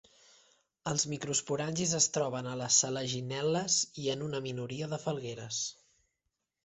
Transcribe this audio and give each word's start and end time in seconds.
Els 0.91 1.03
microsporangis 1.11 1.93
es 1.99 2.07
troben 2.15 2.49
a 2.51 2.55
les 2.61 2.79
selaginel·les 2.85 3.79
i 4.05 4.09
en 4.15 4.25
una 4.29 4.41
minoria 4.47 4.93
de 4.95 5.01
falgueres. 5.05 5.61